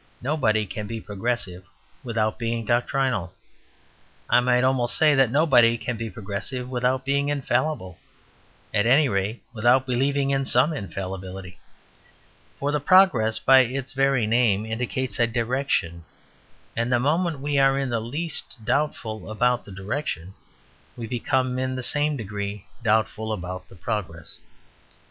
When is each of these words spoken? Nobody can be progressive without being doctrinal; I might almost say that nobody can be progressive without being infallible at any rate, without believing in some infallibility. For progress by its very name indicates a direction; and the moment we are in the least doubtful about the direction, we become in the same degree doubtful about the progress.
Nobody 0.23 0.65
can 0.65 0.87
be 0.87 0.99
progressive 0.99 1.63
without 2.03 2.39
being 2.39 2.65
doctrinal; 2.65 3.35
I 4.31 4.39
might 4.39 4.63
almost 4.63 4.97
say 4.97 5.13
that 5.13 5.29
nobody 5.29 5.77
can 5.77 5.95
be 5.95 6.09
progressive 6.09 6.67
without 6.67 7.05
being 7.05 7.29
infallible 7.29 7.99
at 8.73 8.87
any 8.87 9.07
rate, 9.07 9.43
without 9.53 9.85
believing 9.85 10.31
in 10.31 10.43
some 10.43 10.73
infallibility. 10.73 11.59
For 12.59 12.79
progress 12.79 13.37
by 13.37 13.59
its 13.59 13.93
very 13.93 14.25
name 14.25 14.65
indicates 14.65 15.19
a 15.19 15.27
direction; 15.27 16.03
and 16.75 16.91
the 16.91 16.99
moment 16.99 17.39
we 17.39 17.59
are 17.59 17.77
in 17.77 17.91
the 17.91 17.99
least 18.01 18.65
doubtful 18.65 19.29
about 19.29 19.65
the 19.65 19.71
direction, 19.71 20.33
we 20.97 21.05
become 21.05 21.59
in 21.59 21.75
the 21.75 21.83
same 21.83 22.17
degree 22.17 22.65
doubtful 22.81 23.31
about 23.31 23.69
the 23.69 23.75
progress. 23.75 24.39